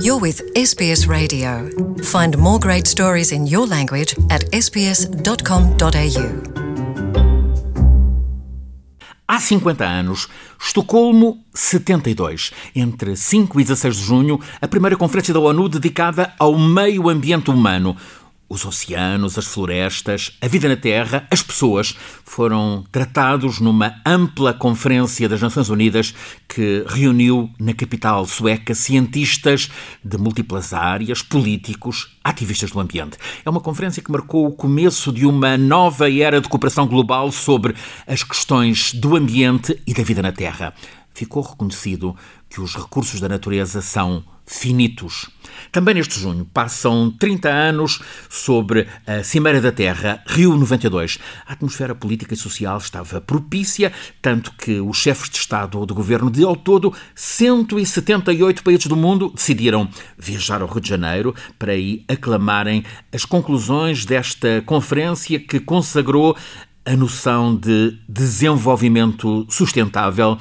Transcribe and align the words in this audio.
You're 0.00 0.20
with 0.20 0.42
SBS 0.54 1.06
Radio. 1.06 1.68
Find 2.02 2.36
more 2.38 2.58
great 2.58 2.86
stories 2.86 3.32
in 3.32 3.46
your 3.46 3.66
language 3.66 4.14
at 4.30 4.44
sbs.com.au. 4.52 5.82
Há 9.26 9.40
50 9.40 9.84
anos, 9.84 10.28
Estocolmo 10.60 11.38
72. 11.54 12.52
Entre 12.76 13.16
5 13.16 13.60
e 13.60 13.64
16 13.64 13.96
de 13.96 14.02
junho, 14.02 14.40
a 14.60 14.68
primeira 14.68 14.96
conferência 14.96 15.32
da 15.32 15.40
ONU 15.40 15.68
dedicada 15.68 16.32
ao 16.38 16.58
meio 16.58 17.08
ambiente 17.08 17.50
humano. 17.50 17.96
Os 18.52 18.66
oceanos, 18.66 19.38
as 19.38 19.46
florestas, 19.46 20.36
a 20.38 20.46
vida 20.46 20.68
na 20.68 20.76
Terra, 20.76 21.26
as 21.30 21.40
pessoas 21.40 21.96
foram 22.22 22.84
tratados 22.92 23.58
numa 23.58 23.94
ampla 24.04 24.52
conferência 24.52 25.26
das 25.26 25.40
Nações 25.40 25.70
Unidas 25.70 26.14
que 26.46 26.84
reuniu 26.86 27.48
na 27.58 27.72
capital 27.72 28.26
sueca 28.26 28.74
cientistas 28.74 29.70
de 30.04 30.18
múltiplas 30.18 30.74
áreas, 30.74 31.22
políticos, 31.22 32.14
ativistas 32.22 32.72
do 32.72 32.80
ambiente. 32.80 33.16
É 33.42 33.48
uma 33.48 33.58
conferência 33.58 34.02
que 34.02 34.12
marcou 34.12 34.46
o 34.46 34.52
começo 34.52 35.10
de 35.10 35.24
uma 35.24 35.56
nova 35.56 36.12
era 36.12 36.38
de 36.38 36.46
cooperação 36.46 36.86
global 36.86 37.32
sobre 37.32 37.74
as 38.06 38.22
questões 38.22 38.92
do 38.92 39.16
ambiente 39.16 39.80
e 39.86 39.94
da 39.94 40.02
vida 40.02 40.20
na 40.20 40.30
Terra. 40.30 40.74
Ficou 41.14 41.42
reconhecido 41.42 42.16
que 42.48 42.60
os 42.60 42.74
recursos 42.74 43.20
da 43.20 43.28
natureza 43.28 43.80
são 43.80 44.24
finitos. 44.46 45.30
Também 45.70 45.94
neste 45.94 46.18
junho 46.18 46.44
passam 46.44 47.10
30 47.10 47.48
anos 47.48 48.00
sobre 48.28 48.86
a 49.06 49.22
Cimeira 49.22 49.60
da 49.60 49.72
Terra, 49.72 50.22
Rio 50.26 50.56
92. 50.56 51.18
A 51.46 51.52
atmosfera 51.52 51.94
política 51.94 52.34
e 52.34 52.36
social 52.36 52.76
estava 52.78 53.20
propícia, 53.20 53.92
tanto 54.20 54.52
que 54.52 54.80
os 54.80 54.98
chefes 54.98 55.30
de 55.30 55.38
Estado 55.38 55.78
ou 55.78 55.86
de 55.86 55.94
Governo 55.94 56.30
de 56.30 56.44
ao 56.44 56.56
todo 56.56 56.92
178 57.14 58.62
países 58.62 58.86
do 58.86 58.96
mundo 58.96 59.30
decidiram 59.34 59.88
viajar 60.18 60.60
ao 60.60 60.68
Rio 60.68 60.80
de 60.80 60.88
Janeiro 60.88 61.34
para 61.58 61.72
aí 61.72 62.04
aclamarem 62.08 62.84
as 63.12 63.24
conclusões 63.24 64.04
desta 64.04 64.62
conferência 64.66 65.38
que 65.38 65.60
consagrou 65.60 66.36
a 66.84 66.96
noção 66.96 67.54
de 67.54 67.96
desenvolvimento 68.08 69.46
sustentável 69.48 70.32
uh, 70.32 70.38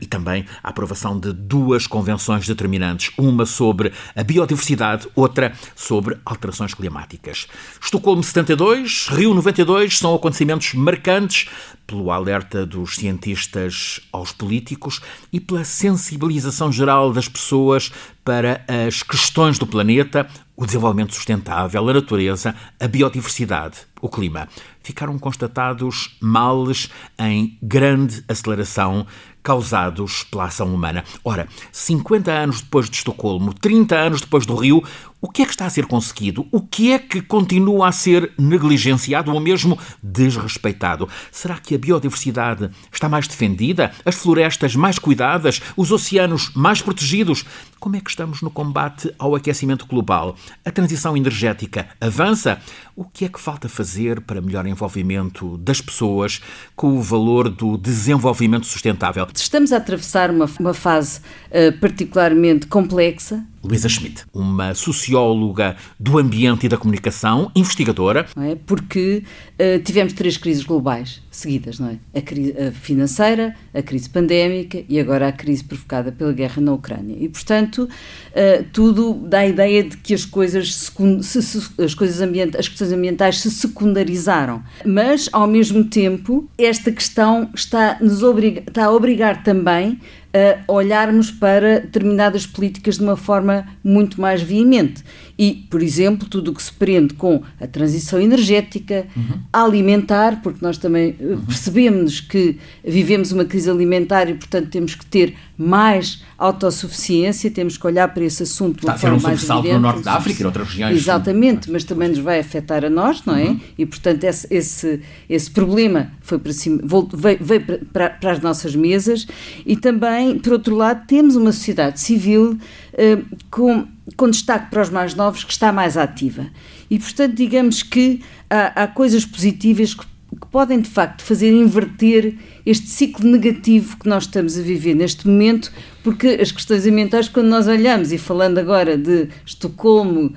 e 0.00 0.06
também 0.06 0.46
a 0.62 0.70
aprovação 0.70 1.18
de 1.18 1.32
duas 1.32 1.86
convenções 1.86 2.46
determinantes, 2.46 3.12
uma 3.18 3.44
sobre 3.44 3.92
a 4.14 4.22
biodiversidade, 4.22 5.06
outra 5.14 5.52
sobre 5.74 6.16
alterações 6.24 6.72
climáticas. 6.72 7.46
Estocolmo 7.80 8.22
72, 8.22 9.08
Rio 9.10 9.34
92 9.34 9.98
são 9.98 10.14
acontecimentos 10.14 10.72
marcantes 10.74 11.48
pelo 11.86 12.10
alerta 12.10 12.66
dos 12.66 12.96
cientistas 12.96 14.00
aos 14.12 14.32
políticos 14.32 15.00
e 15.32 15.38
pela 15.38 15.64
sensibilização 15.64 16.72
geral 16.72 17.12
das 17.12 17.28
pessoas 17.28 17.92
para 18.24 18.64
as 18.66 19.02
questões 19.02 19.58
do 19.58 19.66
planeta, 19.66 20.26
o 20.56 20.66
desenvolvimento 20.66 21.14
sustentável, 21.14 21.88
a 21.88 21.94
natureza, 21.94 22.54
a 22.80 22.88
biodiversidade, 22.88 23.78
o 24.00 24.08
clima. 24.08 24.48
Ficaram 24.82 25.18
constatados 25.18 26.16
males 26.20 26.90
em 27.18 27.56
grande 27.62 28.24
aceleração 28.28 29.06
causados 29.46 30.24
pela 30.24 30.46
ação 30.46 30.74
humana. 30.74 31.04
Ora, 31.24 31.46
50 31.70 32.32
anos 32.32 32.62
depois 32.62 32.90
de 32.90 32.96
Estocolmo, 32.96 33.54
30 33.54 33.94
anos 33.94 34.20
depois 34.20 34.44
do 34.44 34.56
Rio, 34.56 34.82
o 35.26 35.28
que 35.28 35.42
é 35.42 35.44
que 35.44 35.50
está 35.50 35.66
a 35.66 35.70
ser 35.70 35.86
conseguido? 35.86 36.46
O 36.52 36.60
que 36.60 36.92
é 36.92 37.00
que 37.00 37.20
continua 37.20 37.88
a 37.88 37.92
ser 37.92 38.30
negligenciado 38.38 39.32
ou 39.32 39.40
mesmo 39.40 39.76
desrespeitado? 40.00 41.08
Será 41.32 41.56
que 41.58 41.74
a 41.74 41.78
biodiversidade 41.78 42.70
está 42.92 43.08
mais 43.08 43.26
defendida? 43.26 43.90
As 44.04 44.14
florestas 44.14 44.76
mais 44.76 45.00
cuidadas? 45.00 45.60
Os 45.76 45.90
oceanos 45.90 46.52
mais 46.54 46.80
protegidos? 46.80 47.44
Como 47.80 47.96
é 47.96 48.00
que 48.00 48.08
estamos 48.08 48.40
no 48.40 48.52
combate 48.52 49.12
ao 49.18 49.34
aquecimento 49.34 49.84
global? 49.86 50.36
A 50.64 50.70
transição 50.70 51.16
energética 51.16 51.88
avança? 52.00 52.60
O 52.94 53.04
que 53.04 53.24
é 53.24 53.28
que 53.28 53.40
falta 53.40 53.68
fazer 53.68 54.20
para 54.20 54.40
melhor 54.40 54.64
envolvimento 54.64 55.58
das 55.58 55.80
pessoas 55.80 56.40
com 56.76 56.96
o 56.96 57.02
valor 57.02 57.48
do 57.48 57.76
desenvolvimento 57.76 58.64
sustentável? 58.64 59.26
Estamos 59.34 59.72
a 59.72 59.78
atravessar 59.78 60.30
uma, 60.30 60.48
uma 60.60 60.72
fase 60.72 61.18
uh, 61.50 61.76
particularmente 61.80 62.68
complexa 62.68 63.44
Luísa 63.62 63.88
Schmidt, 63.88 64.24
uma 64.32 64.74
socióloga 64.74 65.76
do 65.98 66.18
ambiente 66.18 66.66
e 66.66 66.68
da 66.68 66.76
comunicação, 66.76 67.50
investigadora. 67.54 68.26
É? 68.36 68.54
Porque 68.54 69.22
uh, 69.52 69.82
tivemos 69.82 70.12
três 70.12 70.36
crises 70.36 70.64
globais 70.64 71.22
seguidas, 71.30 71.78
não 71.78 71.88
é? 71.88 71.98
A 72.18 72.22
crise 72.22 72.54
financeira, 72.72 73.54
a 73.74 73.82
crise 73.82 74.08
pandémica 74.08 74.82
e 74.88 74.98
agora 74.98 75.28
a 75.28 75.32
crise 75.32 75.62
provocada 75.64 76.10
pela 76.10 76.32
guerra 76.32 76.62
na 76.62 76.72
Ucrânia. 76.72 77.16
E, 77.18 77.28
portanto, 77.28 77.88
uh, 77.88 78.64
tudo 78.72 79.14
dá 79.14 79.40
a 79.40 79.46
ideia 79.46 79.82
de 79.82 79.96
que 79.96 80.14
as 80.14 80.24
coisas, 80.24 80.74
se, 80.74 81.42
se, 81.42 81.82
as, 81.82 81.94
coisas 81.94 82.20
as 82.58 82.68
questões 82.68 82.92
ambientais 82.92 83.40
se 83.40 83.50
secundarizaram. 83.50 84.62
Mas, 84.84 85.28
ao 85.32 85.46
mesmo 85.46 85.84
tempo, 85.84 86.48
esta 86.56 86.90
questão 86.90 87.50
está, 87.54 87.98
nos 88.00 88.22
obriga, 88.22 88.62
está 88.66 88.86
a 88.86 88.92
obrigar 88.92 89.42
também 89.42 90.00
a 90.36 90.72
olharmos 90.72 91.30
para 91.30 91.80
determinadas 91.80 92.46
políticas 92.46 92.96
de 92.96 93.02
uma 93.02 93.16
forma 93.16 93.66
muito 93.82 94.20
mais 94.20 94.42
veemente. 94.42 95.02
E, 95.38 95.66
por 95.70 95.82
exemplo, 95.82 96.26
tudo 96.28 96.50
o 96.50 96.54
que 96.54 96.62
se 96.62 96.72
prende 96.72 97.14
com 97.14 97.42
a 97.60 97.66
transição 97.66 98.18
energética, 98.20 99.06
uhum. 99.14 99.38
alimentar, 99.52 100.40
porque 100.42 100.58
nós 100.62 100.78
também 100.78 101.14
eh, 101.20 101.24
uhum. 101.24 101.40
percebemos 101.42 102.20
que 102.20 102.56
vivemos 102.82 103.32
uma 103.32 103.44
crise 103.44 103.70
alimentar 103.70 104.30
e, 104.30 104.34
portanto, 104.34 104.68
temos 104.70 104.94
que 104.94 105.04
ter 105.04 105.34
mais 105.58 106.22
autossuficiência, 106.38 107.50
temos 107.50 107.76
que 107.76 107.86
olhar 107.86 108.08
para 108.12 108.24
esse 108.24 108.42
assunto 108.42 108.80
de 108.80 108.86
uma 108.86 108.96
forma 108.96 109.18
mais 109.18 109.42
evidente. 109.42 109.74
no 109.74 109.80
norte 109.80 110.02
da 110.02 110.14
África 110.14 110.40
e 110.40 110.42
em 110.42 110.46
outras 110.46 110.68
regiões. 110.68 110.96
Exatamente, 110.96 111.70
mas 111.70 111.84
também 111.84 112.08
nos 112.08 112.18
vai 112.18 112.40
afetar 112.40 112.84
a 112.84 112.90
nós, 112.90 113.22
não 113.24 113.36
é? 113.36 113.44
Uhum. 113.44 113.60
E, 113.76 113.84
portanto, 113.84 114.24
esse, 114.24 114.46
esse, 114.50 115.00
esse 115.28 115.50
problema 115.50 116.12
foi 116.20 116.38
para 116.38 116.52
cima, 116.52 116.80
veio, 117.12 117.38
veio 117.40 117.60
para, 117.92 118.10
para 118.10 118.32
as 118.32 118.40
nossas 118.40 118.74
mesas 118.74 119.26
e 119.64 119.76
também, 119.76 120.25
por 120.34 120.52
outro 120.54 120.74
lado, 120.74 121.06
temos 121.06 121.36
uma 121.36 121.52
sociedade 121.52 122.00
civil 122.00 122.52
uh, 122.52 123.36
com 123.50 123.86
com 124.14 124.30
destaque 124.30 124.70
para 124.70 124.82
os 124.82 124.90
mais 124.90 125.14
novos, 125.14 125.42
que 125.42 125.52
está 125.52 125.72
mais 125.72 125.96
ativa. 125.96 126.46
E, 126.90 126.98
portanto, 126.98 127.34
digamos 127.34 127.82
que 127.82 128.20
há, 128.48 128.84
há 128.84 128.86
coisas 128.86 129.24
positivas 129.24 129.94
que, 129.94 130.04
que, 130.04 130.46
podem, 130.50 130.80
de 130.80 130.88
facto, 130.88 131.22
fazer 131.22 131.50
inverter 131.50 132.34
este 132.64 132.86
ciclo 132.88 133.28
negativo 133.28 133.96
que 133.96 134.08
nós 134.08 134.24
estamos 134.24 134.56
a 134.56 134.62
viver 134.62 134.94
neste 134.94 135.26
momento, 135.26 135.72
porque 136.04 136.28
as 136.40 136.52
questões 136.52 136.86
ambientais, 136.86 137.28
quando 137.28 137.48
nós 137.48 137.66
olhamos, 137.66 138.12
e 138.12 138.18
falando 138.18 138.58
agora 138.58 138.96
de 138.96 139.28
Estocolmo 139.44 140.26
uh, 140.26 140.32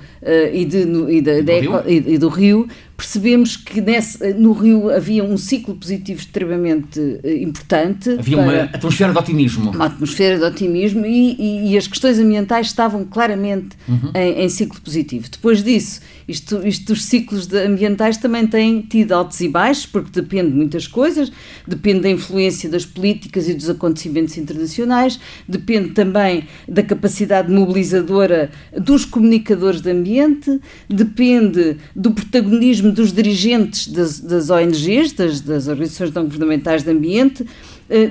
e, 0.52 0.64
de, 0.64 0.84
no, 0.84 1.08
e, 1.08 1.20
da, 1.20 1.40
da 1.40 1.52
e, 1.86 2.14
e, 2.14 2.18
do 2.18 2.28
Rio, 2.28 2.68
percebemos 3.00 3.56
que 3.56 3.80
nesse, 3.80 4.34
no 4.34 4.52
Rio 4.52 4.90
havia 4.90 5.24
um 5.24 5.38
ciclo 5.38 5.74
positivo 5.74 6.20
extremamente 6.20 7.00
uh, 7.00 7.28
importante. 7.40 8.10
Havia 8.10 8.36
uma 8.36 8.62
atmosfera 8.64 9.12
de 9.12 9.18
otimismo. 9.18 9.70
Uma 9.70 9.86
atmosfera 9.86 10.38
de 10.38 10.44
otimismo 10.44 11.06
e, 11.06 11.70
e 11.70 11.78
as 11.78 11.86
questões 11.86 12.18
ambientais 12.18 12.66
estavam 12.66 13.06
claramente 13.06 13.70
uhum. 13.88 14.10
em, 14.14 14.44
em, 14.44 14.48
ciclo 14.50 14.78
positivo. 14.82 15.30
Depois 15.30 15.62
disso, 15.64 16.02
isto, 16.28 16.66
isto 16.66 16.92
os 16.92 17.04
ciclos 17.04 17.50
ambientais 17.54 18.18
também 18.18 18.46
têm 18.46 18.82
tido 18.82 19.12
altos 19.12 19.40
e 19.40 19.48
baixos, 19.48 19.86
porque 19.86 20.20
depende 20.20 20.50
de 20.50 20.56
muitas 20.56 20.86
coisas, 20.86 21.32
depende 21.66 22.00
da 22.00 22.10
influência 22.10 22.68
das 22.68 22.84
políticas 22.84 23.48
e 23.48 23.54
dos 23.54 23.70
acontecimentos 23.70 24.36
internacionais, 24.36 25.18
de 25.48 25.60
depende 25.60 25.90
também 25.90 26.44
da 26.66 26.82
capacidade 26.82 27.52
mobilizadora 27.52 28.50
dos 28.76 29.04
comunicadores 29.04 29.80
de 29.80 29.90
ambiente, 29.90 30.60
depende 30.88 31.76
do 31.94 32.10
protagonismo 32.10 32.89
dos 32.90 33.12
dirigentes 33.12 33.88
das, 33.88 34.20
das 34.20 34.50
ONGs, 34.50 35.12
das, 35.12 35.40
das 35.40 35.68
organizações 35.68 36.12
não 36.12 36.24
governamentais 36.24 36.82
de 36.82 36.90
ambiente, 36.90 37.46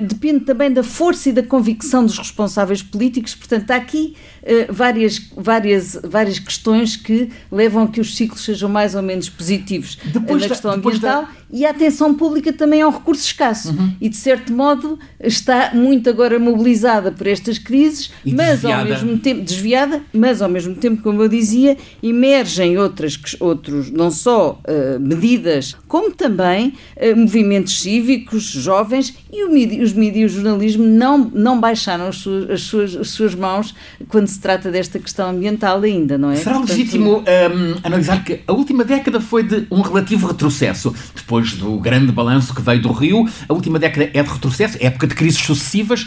depende 0.02 0.44
também 0.44 0.70
da 0.70 0.82
força 0.82 1.30
e 1.30 1.32
da 1.32 1.42
convicção 1.42 2.04
dos 2.04 2.18
responsáveis 2.18 2.82
políticos. 2.82 3.34
Portanto, 3.34 3.70
há 3.70 3.76
aqui 3.76 4.14
uh, 4.42 4.72
várias, 4.72 5.20
várias, 5.34 5.98
várias 6.04 6.38
questões 6.38 6.96
que 6.96 7.30
levam 7.50 7.84
a 7.84 7.88
que 7.88 8.00
os 8.00 8.14
ciclos 8.14 8.44
sejam 8.44 8.68
mais 8.68 8.94
ou 8.94 9.02
menos 9.02 9.28
positivos 9.30 9.96
depois 10.04 10.42
na 10.42 10.48
da, 10.48 10.54
questão 10.54 10.72
ambiental 10.72 11.22
da... 11.22 11.28
e 11.50 11.64
a 11.64 11.70
atenção 11.70 12.14
pública 12.14 12.52
também 12.52 12.80
é 12.80 12.86
um 12.86 12.90
recurso 12.90 13.24
escasso. 13.24 13.70
Uhum. 13.70 13.94
E, 14.00 14.08
de 14.08 14.16
certo 14.16 14.52
modo, 14.52 14.98
está 15.18 15.70
muito 15.74 16.10
agora 16.10 16.38
mobilizada 16.38 17.10
por 17.10 17.26
estas 17.26 17.58
crises, 17.58 18.10
e 18.24 18.34
mas 18.34 18.60
desviada. 18.60 18.82
ao 18.82 18.88
mesmo 18.88 19.18
tempo 19.18 19.40
desviada, 19.42 20.02
mas 20.12 20.42
ao 20.42 20.48
mesmo 20.48 20.74
tempo, 20.74 21.02
como 21.02 21.22
eu 21.22 21.28
dizia, 21.28 21.76
emergem 22.02 22.76
outras, 22.76 23.18
outros, 23.40 23.90
não 23.90 24.10
só 24.10 24.60
uh, 24.64 25.00
medidas, 25.00 25.74
como 25.90 26.12
também 26.12 26.68
uh, 26.68 27.16
movimentos 27.16 27.80
cívicos, 27.80 28.44
jovens 28.44 29.12
e 29.32 29.42
o 29.42 29.82
os 29.82 29.92
mídias 29.92 30.14
e 30.14 30.24
o 30.24 30.28
jornalismo 30.28 30.84
não, 30.84 31.18
não 31.18 31.60
baixaram 31.60 32.06
as 32.06 32.18
suas, 32.18 32.48
as, 32.48 32.62
suas, 32.62 32.94
as 32.94 33.10
suas 33.10 33.34
mãos 33.34 33.74
quando 34.08 34.28
se 34.28 34.38
trata 34.38 34.70
desta 34.70 35.00
questão 35.00 35.30
ambiental 35.30 35.82
ainda, 35.82 36.16
não 36.16 36.30
é? 36.30 36.36
Será 36.36 36.58
Portanto, 36.58 36.76
legítimo 36.76 37.18
um, 37.18 37.80
analisar 37.82 38.22
que 38.22 38.38
a 38.46 38.52
última 38.52 38.84
década 38.84 39.20
foi 39.20 39.42
de 39.42 39.66
um 39.68 39.80
relativo 39.80 40.28
retrocesso. 40.28 40.94
Depois 41.12 41.54
do 41.54 41.76
grande 41.80 42.12
balanço 42.12 42.54
que 42.54 42.62
veio 42.62 42.80
do 42.80 42.92
Rio, 42.92 43.28
a 43.48 43.52
última 43.52 43.76
década 43.76 44.08
é 44.14 44.22
de 44.22 44.30
retrocesso, 44.30 44.78
é 44.78 44.86
época 44.86 45.08
de 45.08 45.16
crises 45.16 45.40
sucessivas. 45.40 46.06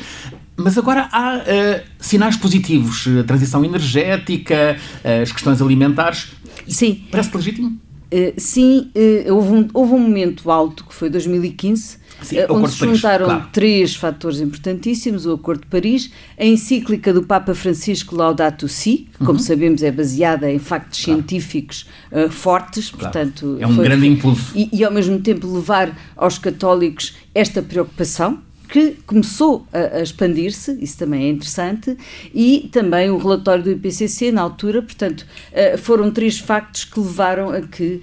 Mas 0.56 0.78
agora 0.78 1.10
há 1.12 1.40
uh, 1.40 1.82
sinais 2.00 2.38
positivos, 2.38 3.06
a 3.20 3.24
transição 3.26 3.66
energética, 3.66 4.78
as 5.22 5.30
questões 5.30 5.62
alimentares. 5.62 6.30
Sim. 6.66 7.04
Parece 7.12 7.36
legítimo? 7.36 7.78
Uh, 8.14 8.32
sim, 8.38 8.92
uh, 8.96 9.34
houve, 9.34 9.54
um, 9.54 9.68
houve 9.74 9.94
um 9.94 9.98
momento 9.98 10.52
alto 10.52 10.86
que 10.86 10.94
foi 10.94 11.10
2015, 11.10 11.98
Sim, 12.22 12.38
uh, 12.42 12.54
onde 12.54 12.70
se 12.70 12.78
juntaram 12.78 13.26
claro. 13.26 13.48
três 13.52 13.96
fatores 13.96 14.40
importantíssimos: 14.40 15.26
o 15.26 15.34
Acordo 15.34 15.62
de 15.62 15.68
Paris, 15.68 16.12
a 16.38 16.46
encíclica 16.46 17.12
do 17.12 17.24
Papa 17.24 17.56
Francisco 17.56 18.16
Laudato 18.16 18.68
Si, 18.68 19.08
que, 19.12 19.18
como 19.18 19.32
uhum. 19.32 19.40
sabemos, 19.40 19.82
é 19.82 19.92
baseada 19.92 20.52
em 20.52 20.60
factos 20.60 21.04
claro. 21.04 21.22
científicos 21.22 21.88
fortes, 22.30 22.92
claro. 22.92 23.12
portanto. 23.12 23.58
É 23.60 23.66
um 23.66 23.74
foi, 23.74 23.84
grande 23.84 24.06
impulso. 24.06 24.52
E, 24.56 24.70
e, 24.72 24.84
ao 24.84 24.92
mesmo 24.92 25.20
tempo, 25.20 25.52
levar 25.52 25.98
aos 26.16 26.38
católicos 26.38 27.16
esta 27.34 27.64
preocupação 27.64 28.44
que 28.68 28.98
começou 29.06 29.68
a, 29.72 29.98
a 29.98 30.02
expandir-se, 30.02 30.78
isso 30.82 30.98
também 30.98 31.26
é 31.26 31.30
interessante, 31.30 31.98
e 32.34 32.70
também 32.72 33.10
o 33.10 33.18
relatório 33.18 33.64
do 33.64 33.72
IPCC 33.72 34.32
na 34.32 34.42
altura, 34.42 34.82
portanto, 34.82 35.26
uh, 35.52 35.78
foram 35.78 36.10
três 36.12 36.40
factos 36.40 36.84
que 36.86 37.00
levaram 37.00 37.50
a 37.50 37.62
que 37.62 38.02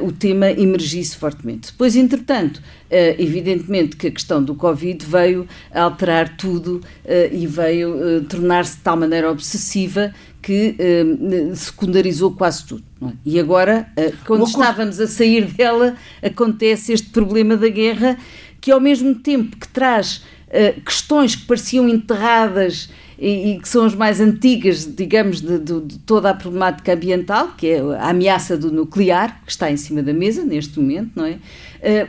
uh, 0.00 0.04
o 0.04 0.12
tema 0.12 0.50
emergisse 0.50 1.16
fortemente. 1.16 1.70
Depois, 1.72 1.94
entretanto, 1.94 2.58
uh, 2.58 2.62
evidentemente 3.18 3.96
que 3.96 4.08
a 4.08 4.10
questão 4.10 4.42
do 4.42 4.54
Covid 4.54 5.04
veio 5.04 5.46
alterar 5.72 6.36
tudo 6.36 6.80
e 7.32 7.46
veio 7.46 8.24
tornar-se 8.24 8.76
de 8.76 8.82
tal 8.82 8.96
maneira 8.96 9.30
obsessiva 9.30 10.12
que 10.42 10.76
secundarizou 11.54 12.32
quase 12.32 12.64
tudo. 12.66 12.84
É? 13.02 13.12
E 13.24 13.40
agora, 13.40 13.88
quando 14.26 14.44
estávamos 14.44 15.00
a 15.00 15.06
sair 15.06 15.46
dela, 15.46 15.96
acontece 16.22 16.92
este 16.92 17.10
problema 17.10 17.56
da 17.56 17.68
guerra 17.68 18.18
que 18.68 18.72
ao 18.72 18.80
mesmo 18.80 19.14
tempo 19.14 19.56
que 19.56 19.66
traz 19.66 20.16
uh, 20.48 20.78
questões 20.82 21.34
que 21.34 21.46
pareciam 21.46 21.88
enterradas 21.88 22.90
e, 23.18 23.52
e, 23.52 23.58
que 23.58 23.66
são 23.66 23.86
as 23.86 23.94
mais 23.94 24.20
antigas, 24.20 24.84
digamos, 24.94 25.40
de, 25.40 25.58
de, 25.58 25.80
de, 25.80 25.98
toda 26.00 26.28
a 26.28 26.34
problemática 26.34 26.92
ambiental, 26.92 27.54
que 27.56 27.66
é 27.66 27.80
a 27.80 28.10
ameaça 28.10 28.58
do 28.58 28.70
nuclear, 28.70 29.40
que 29.42 29.50
está 29.50 29.70
em 29.70 29.78
cima 29.78 30.02
da 30.02 30.12
mesa 30.12 30.44
neste 30.44 30.78
momento, 30.78 31.12
não 31.16 31.24
é? 31.24 31.30
Uh, 31.30 31.40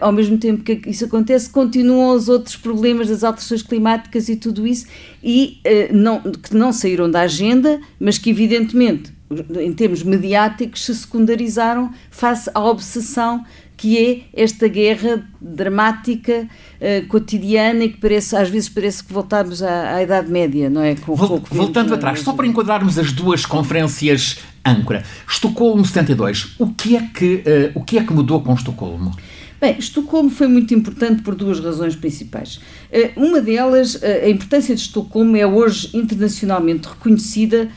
ao 0.02 0.12
mesmo 0.12 0.38
tempo 0.38 0.62
que 0.62 0.82
isso 0.90 1.06
acontece, 1.06 1.50
continuam 1.50 2.14
os 2.14 2.28
outros 2.28 2.58
problemas 2.58 3.08
das 3.08 3.24
alterações 3.24 3.64
climáticas 3.64 4.28
e 4.28 4.36
tudo 4.36 4.68
isso, 4.68 4.86
e 5.24 5.62
uh, 5.66 5.96
não, 5.96 6.20
que 6.20 6.54
não 6.54 6.74
saíram 6.74 7.10
da 7.10 7.22
agenda, 7.22 7.80
mas 7.98 8.18
que 8.18 8.32
evidentemente, 8.32 9.14
em 9.62 9.72
termos 9.72 10.04
mediáticos, 10.04 10.84
se 10.84 10.94
secundarizaram 10.94 11.90
face 12.12 12.52
à 12.54 12.62
obsessão 12.62 13.46
que 13.80 13.98
é 13.98 14.42
esta 14.44 14.68
guerra 14.68 15.26
dramática, 15.40 16.46
uh, 16.82 17.08
cotidiana 17.08 17.86
e 17.86 17.90
que 17.90 17.98
parece, 17.98 18.36
às 18.36 18.50
vezes 18.50 18.68
parece 18.68 19.02
que 19.02 19.14
voltamos 19.14 19.64
à, 19.64 19.96
à 19.96 20.04
Idade 20.04 20.30
Média, 20.30 20.70
não 20.70 20.82
é? 20.82 20.96
Com 20.96 21.16
Vol 21.16 21.42
voltando 21.50 21.94
atrás, 21.94 22.20
só 22.20 22.34
para 22.34 22.46
enquadrarmos 22.46 23.00
as 23.00 23.14
duas 23.14 23.46
conferências 23.46 24.40
âncora. 24.66 25.06
Estocolmo 25.26 25.86
72, 25.86 26.56
o 26.60 26.74
que 26.74 26.98
é 26.98 27.08
que, 27.08 27.36
uh, 27.36 27.72
o 27.74 27.82
que, 27.82 27.98
é 27.98 28.04
que 28.04 28.12
mudou 28.12 28.42
com 28.42 28.54
Estocolmo? 28.54 29.16
Bem, 29.62 29.78
Estocolmo 29.80 30.30
foi 30.30 30.50
muito 30.50 30.74
importante 30.74 31.22
por 31.22 31.34
duas 31.34 31.62
razões 31.62 31.96
principais. 31.96 32.58
Uh, 32.92 33.26
uma 33.28 33.40
delas, 33.40 33.98
a 34.04 34.28
importância 34.28 34.76
de 34.76 34.82
Estocolmo 34.82 35.38
é 35.38 35.48
hoje 35.48 35.90
internacionalmente 35.94 36.90
reconhecida 36.90 37.70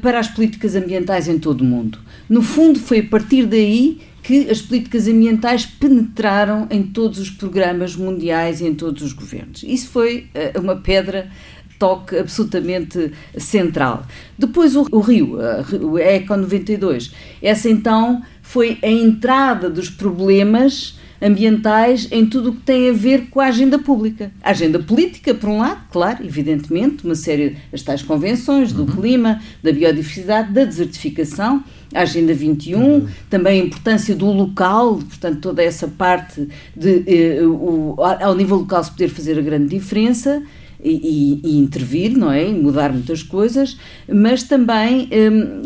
para 0.00 0.18
as 0.18 0.28
políticas 0.28 0.74
ambientais 0.74 1.28
em 1.28 1.38
todo 1.38 1.60
o 1.60 1.64
mundo. 1.64 1.98
No 2.28 2.42
fundo, 2.42 2.78
foi 2.78 3.00
a 3.00 3.04
partir 3.04 3.46
daí 3.46 4.00
que 4.22 4.50
as 4.50 4.60
políticas 4.60 5.06
ambientais 5.06 5.64
penetraram 5.64 6.66
em 6.70 6.82
todos 6.82 7.18
os 7.18 7.30
programas 7.30 7.94
mundiais 7.94 8.60
e 8.60 8.66
em 8.66 8.74
todos 8.74 9.02
os 9.02 9.12
governos. 9.12 9.62
Isso 9.62 9.88
foi 9.88 10.28
uh, 10.34 10.60
uma 10.60 10.76
pedra 10.76 11.30
toque 11.78 12.16
absolutamente 12.16 13.12
central. 13.36 14.04
Depois 14.36 14.74
o, 14.74 14.86
o 14.90 15.00
Rio, 15.00 15.36
o 15.82 15.98
ECO 15.98 16.36
92, 16.36 17.12
essa 17.42 17.68
então 17.68 18.22
foi 18.42 18.78
a 18.82 18.88
entrada 18.88 19.68
dos 19.68 19.90
problemas 19.90 20.98
ambientais 21.20 22.08
em 22.10 22.26
tudo 22.26 22.50
o 22.50 22.52
que 22.54 22.62
tem 22.62 22.90
a 22.90 22.92
ver 22.92 23.28
com 23.30 23.40
a 23.40 23.46
agenda 23.46 23.78
pública. 23.78 24.30
A 24.42 24.50
agenda 24.50 24.78
política, 24.78 25.34
por 25.34 25.48
um 25.48 25.58
lado, 25.58 25.80
claro, 25.90 26.24
evidentemente, 26.24 27.04
uma 27.04 27.14
série 27.14 27.56
das 27.70 27.82
tais 27.82 28.02
convenções 28.02 28.72
do 28.72 28.82
uhum. 28.82 28.86
clima, 28.86 29.40
da 29.62 29.72
biodiversidade, 29.72 30.52
da 30.52 30.64
desertificação, 30.64 31.62
a 31.94 32.00
Agenda 32.02 32.34
21, 32.34 32.80
uhum. 32.80 33.08
também 33.30 33.60
a 33.60 33.64
importância 33.64 34.14
do 34.14 34.26
local, 34.26 34.96
portanto, 34.96 35.40
toda 35.40 35.62
essa 35.62 35.88
parte 35.88 36.48
de, 36.76 37.04
eh, 37.06 37.42
o, 37.42 37.94
ao 37.98 38.34
nível 38.34 38.58
local 38.58 38.82
se 38.82 38.90
poder 38.90 39.08
fazer 39.08 39.38
a 39.38 39.42
grande 39.42 39.68
diferença. 39.68 40.42
E, 40.82 41.40
e, 41.42 41.58
intervir, 41.58 42.16
não 42.16 42.30
é? 42.30 42.48
E 42.48 42.52
mudar 42.52 42.92
muitas 42.92 43.22
coisas, 43.22 43.76
mas 44.08 44.42
também 44.42 45.08
hum, 45.10 45.62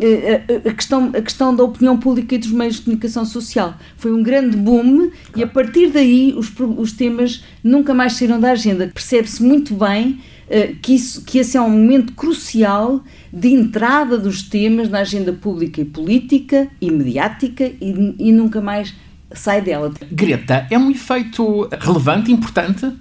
a, 0.63 0.69
a, 0.69 0.73
questão, 0.73 1.11
a 1.15 1.21
questão 1.21 1.55
da 1.55 1.63
opinião 1.63 1.97
pública 1.97 2.35
e 2.35 2.37
dos 2.37 2.51
meios 2.51 2.75
de 2.75 2.81
comunicação 2.81 3.25
social. 3.25 3.75
Foi 3.97 4.11
um 4.11 4.23
grande 4.23 4.55
boom 4.57 4.97
claro. 4.97 5.11
e 5.35 5.43
a 5.43 5.47
partir 5.47 5.91
daí 5.91 6.33
os, 6.35 6.51
os 6.77 6.93
temas 6.93 7.43
nunca 7.63 7.93
mais 7.93 8.13
saíram 8.13 8.39
da 8.39 8.51
agenda. 8.51 8.89
Percebe-se 8.93 9.43
muito 9.43 9.73
bem 9.75 10.19
uh, 10.47 10.75
que, 10.81 10.95
isso, 10.95 11.23
que 11.23 11.39
esse 11.39 11.57
é 11.57 11.61
um 11.61 11.69
momento 11.69 12.13
crucial 12.13 13.03
de 13.31 13.49
entrada 13.49 14.17
dos 14.17 14.43
temas 14.43 14.89
na 14.89 14.99
agenda 14.99 15.33
pública 15.33 15.81
e 15.81 15.85
política 15.85 16.67
e 16.79 16.89
mediática 16.91 17.65
e, 17.65 18.15
e 18.17 18.31
nunca 18.31 18.61
mais 18.61 18.93
sai 19.33 19.61
dela. 19.61 19.93
Greta, 20.11 20.67
é 20.69 20.77
um 20.77 20.91
efeito 20.91 21.69
relevante, 21.79 22.31
importante? 22.31 22.91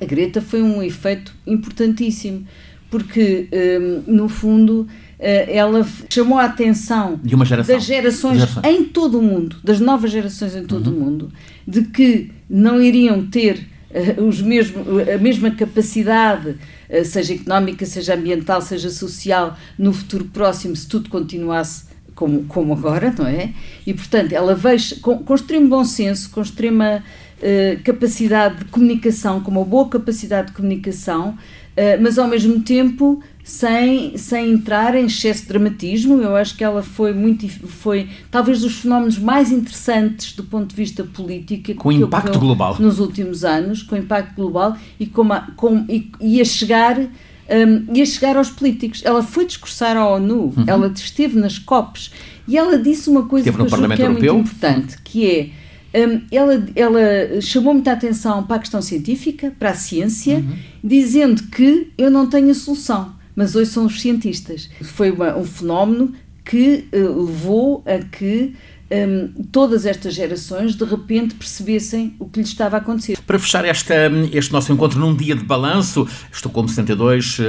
A 0.00 0.04
Greta 0.04 0.40
foi 0.40 0.62
um 0.62 0.82
efeito 0.82 1.34
importantíssimo, 1.46 2.46
porque, 2.90 3.48
um, 3.52 4.12
no 4.12 4.28
fundo, 4.28 4.88
eh, 5.18 5.56
ela 5.56 5.86
chamou 6.08 6.38
a 6.38 6.46
atenção 6.46 7.20
geração. 7.44 7.74
das 7.74 7.84
gerações 7.84 8.42
em 8.64 8.84
todo 8.84 9.18
o 9.18 9.22
mundo, 9.22 9.56
das 9.62 9.78
novas 9.78 10.10
gerações 10.10 10.56
em 10.56 10.64
todo 10.64 10.90
uhum. 10.90 10.96
o 10.96 11.00
mundo, 11.00 11.32
de 11.68 11.82
que 11.82 12.30
não 12.48 12.80
iriam 12.80 13.26
ter 13.26 13.68
uh, 13.90 14.24
os 14.24 14.40
mesmo, 14.40 14.82
a 15.14 15.18
mesma 15.18 15.50
capacidade 15.50 16.56
eh, 16.88 17.04
seja 17.04 17.34
económica, 17.34 17.84
seja 17.84 18.14
ambiental, 18.14 18.62
seja 18.62 18.88
social, 18.88 19.56
no 19.78 19.92
futuro 19.92 20.24
próximo, 20.24 20.74
se 20.74 20.88
tudo 20.88 21.10
continuasse 21.10 21.84
como, 22.14 22.44
como 22.44 22.72
agora, 22.72 23.14
não 23.16 23.26
é? 23.26 23.52
E, 23.86 23.94
portanto, 23.94 24.32
ela 24.32 24.54
veio 24.54 24.78
com, 25.00 25.18
com 25.18 25.34
extremo 25.34 25.68
bom 25.68 25.84
senso, 25.84 26.30
com 26.30 26.42
extrema 26.42 27.04
uh, 27.40 27.82
capacidade 27.82 28.58
de 28.58 28.64
comunicação, 28.66 29.40
com 29.40 29.50
uma 29.50 29.64
boa 29.64 29.88
capacidade 29.88 30.48
de 30.48 30.52
comunicação, 30.54 31.30
uh, 31.30 32.02
mas 32.02 32.18
ao 32.18 32.28
mesmo 32.28 32.60
tempo 32.60 33.20
sem, 33.42 34.16
sem 34.16 34.52
entrar 34.52 34.94
em 34.94 35.06
excesso 35.06 35.42
de 35.42 35.48
dramatismo. 35.48 36.20
Eu 36.22 36.36
acho 36.36 36.56
que 36.56 36.62
ela 36.62 36.82
foi 36.82 37.12
muito 37.12 37.48
foi 37.48 38.08
talvez 38.30 38.60
dos 38.60 38.76
fenómenos 38.76 39.18
mais 39.18 39.50
interessantes 39.50 40.34
do 40.34 40.44
ponto 40.44 40.68
de 40.68 40.76
vista 40.76 41.02
político 41.04 41.74
com 41.74 41.90
impacto 41.90 42.38
global 42.38 42.76
nos 42.78 43.00
últimos 43.00 43.44
anos, 43.44 43.82
com 43.82 43.96
impacto 43.96 44.36
global 44.36 44.76
e 44.98 45.06
com, 45.06 45.28
com 45.56 45.84
e, 45.88 46.10
e 46.20 46.40
a 46.40 46.44
chegar 46.44 46.96
um, 46.98 47.94
ia 47.94 48.06
chegar 48.06 48.36
aos 48.36 48.50
políticos. 48.50 49.02
Ela 49.04 49.22
foi 49.22 49.44
discursar 49.44 49.96
à 49.96 50.08
ONU, 50.08 50.52
uhum. 50.56 50.64
ela 50.66 50.86
esteve 50.94 51.38
nas 51.38 51.58
COPs 51.58 52.12
e 52.46 52.56
ela 52.56 52.78
disse 52.78 53.10
uma 53.10 53.26
coisa 53.26 53.50
que, 53.50 53.60
eu 53.60 53.66
que 53.66 54.02
é 54.02 54.08
muito 54.08 54.24
importante, 54.24 54.96
que 55.02 55.28
é 55.28 55.50
um, 55.94 56.22
ela, 56.30 56.66
ela 56.74 57.40
chamou 57.40 57.74
muita 57.74 57.92
atenção 57.92 58.42
para 58.44 58.56
a 58.56 58.58
questão 58.60 58.80
científica, 58.80 59.52
para 59.58 59.70
a 59.70 59.74
ciência, 59.74 60.36
uhum. 60.36 60.56
dizendo 60.82 61.42
que 61.44 61.92
eu 61.98 62.10
não 62.10 62.28
tenho 62.28 62.50
a 62.50 62.54
solução 62.54 63.20
mas 63.40 63.54
hoje 63.54 63.70
são 63.70 63.86
os 63.86 63.98
cientistas. 64.00 64.68
Foi 64.82 65.10
uma, 65.10 65.34
um 65.34 65.44
fenómeno 65.44 66.12
que 66.44 66.86
uh, 66.92 67.24
levou 67.24 67.82
a 67.86 68.04
que 68.04 68.54
um, 68.90 69.44
todas 69.44 69.86
estas 69.86 70.14
gerações 70.14 70.74
de 70.74 70.84
repente 70.84 71.34
percebessem 71.34 72.14
o 72.18 72.28
que 72.28 72.40
lhes 72.40 72.48
estava 72.48 72.76
a 72.76 72.80
acontecer. 72.80 73.16
Para 73.26 73.38
fechar 73.38 73.64
esta, 73.64 73.94
este 74.32 74.52
nosso 74.52 74.72
encontro 74.72 74.98
num 74.98 75.16
dia 75.16 75.34
de 75.34 75.44
balanço, 75.44 76.06
estou 76.30 76.50
como 76.52 76.68
72, 76.68 77.38
uh, 77.38 77.42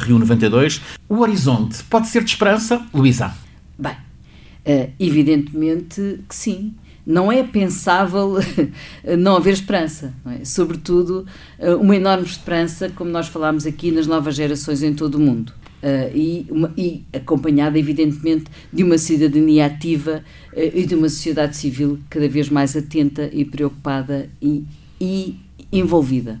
Rio 0.00 0.18
92, 0.18 0.80
o 1.08 1.18
horizonte 1.18 1.82
pode 1.84 2.08
ser 2.08 2.22
de 2.22 2.30
esperança, 2.30 2.84
Luísa? 2.94 3.34
Bem, 3.78 3.94
uh, 3.94 4.92
evidentemente 5.00 6.20
que 6.28 6.36
sim 6.36 6.74
não 7.06 7.30
é 7.30 7.42
pensável 7.42 8.36
não 9.18 9.36
haver 9.36 9.52
esperança. 9.52 10.14
Não 10.24 10.32
é? 10.32 10.44
Sobretudo, 10.44 11.26
eh, 11.58 11.74
uma 11.74 11.96
enorme 11.96 12.24
esperança, 12.24 12.90
como 12.90 13.10
nós 13.10 13.28
falámos 13.28 13.66
aqui, 13.66 13.90
nas 13.90 14.06
novas 14.06 14.34
gerações 14.34 14.82
em 14.82 14.94
todo 14.94 15.16
o 15.16 15.20
mundo. 15.20 15.52
Uh, 15.82 16.16
e, 16.16 16.46
uma, 16.48 16.72
e, 16.76 17.02
acompanhada, 17.12 17.76
evidentemente, 17.76 18.44
de 18.72 18.84
uma 18.84 18.96
cidadania 18.96 19.66
ativa 19.66 20.22
uh, 20.52 20.60
e 20.78 20.86
de 20.86 20.94
uma 20.94 21.08
sociedade 21.08 21.56
civil 21.56 21.98
cada 22.08 22.28
vez 22.28 22.48
mais 22.48 22.76
atenta 22.76 23.28
e 23.32 23.44
preocupada 23.44 24.30
e, 24.40 24.64
e 25.00 25.40
envolvida. 25.72 26.40